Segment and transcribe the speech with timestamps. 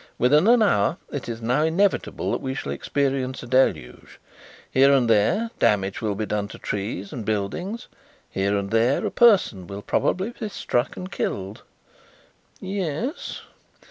[0.17, 4.19] Within an hour it is now inevitable that we shall experience a deluge.
[4.71, 7.87] Here and there damage will be done to trees and buildings;
[8.27, 11.61] here and there a person will probably be struck and killed."
[12.59, 13.41] "Yes."